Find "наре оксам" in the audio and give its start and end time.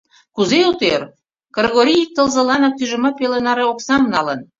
3.45-4.03